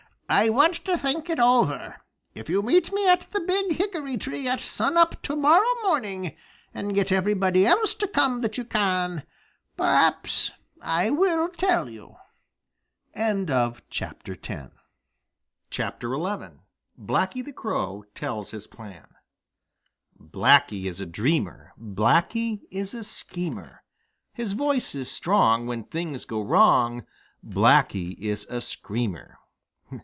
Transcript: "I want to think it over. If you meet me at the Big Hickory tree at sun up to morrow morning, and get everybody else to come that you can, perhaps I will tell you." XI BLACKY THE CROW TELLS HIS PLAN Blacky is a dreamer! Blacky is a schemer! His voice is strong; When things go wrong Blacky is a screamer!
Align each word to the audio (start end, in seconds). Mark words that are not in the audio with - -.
"I 0.33 0.47
want 0.47 0.75
to 0.85 0.97
think 0.97 1.29
it 1.29 1.41
over. 1.41 1.97
If 2.33 2.47
you 2.49 2.61
meet 2.61 2.93
me 2.93 3.05
at 3.05 3.29
the 3.33 3.41
Big 3.41 3.73
Hickory 3.75 4.15
tree 4.15 4.47
at 4.47 4.61
sun 4.61 4.95
up 4.95 5.21
to 5.23 5.35
morrow 5.35 5.67
morning, 5.83 6.37
and 6.73 6.95
get 6.95 7.11
everybody 7.11 7.67
else 7.67 7.93
to 7.95 8.07
come 8.07 8.39
that 8.39 8.57
you 8.57 8.63
can, 8.63 9.23
perhaps 9.75 10.51
I 10.81 11.09
will 11.09 11.49
tell 11.49 11.89
you." 11.89 12.15
XI 13.13 13.43
BLACKY 16.97 17.41
THE 17.41 17.53
CROW 17.53 18.03
TELLS 18.15 18.51
HIS 18.51 18.67
PLAN 18.67 19.07
Blacky 20.17 20.85
is 20.85 21.01
a 21.01 21.05
dreamer! 21.05 21.73
Blacky 21.77 22.61
is 22.71 22.93
a 22.93 23.03
schemer! 23.03 23.83
His 24.31 24.53
voice 24.53 24.95
is 24.95 25.11
strong; 25.11 25.67
When 25.67 25.83
things 25.83 26.23
go 26.23 26.41
wrong 26.41 27.05
Blacky 27.45 28.17
is 28.17 28.45
a 28.49 28.61
screamer! 28.61 29.37